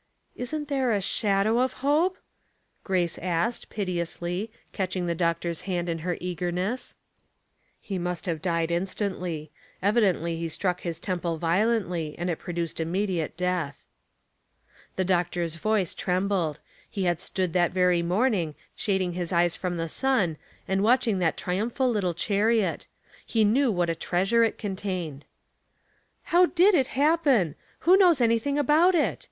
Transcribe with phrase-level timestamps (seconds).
[0.40, 2.14] ''Isn't there a shadow of hope?
[2.16, 2.20] '^
[2.82, 6.96] Grace asked, piteously, catching the doctor's hand in her eagerness.
[7.84, 8.06] 824 Household Puzzles.
[8.06, 8.70] "He raust have died
[9.10, 9.50] instantly.
[9.82, 13.84] Evidently he struck his temple violently, and it produced immediate death."
[14.96, 16.58] The doctor's voice trembled;
[16.88, 21.36] he had stood that very morning, shading his eyes from the sun, and watching that
[21.36, 22.86] triumphal little chariot;
[23.26, 25.26] he knew what a treasure it contained."
[26.34, 27.54] How did it happen?
[27.80, 29.28] Who knows anything about it?"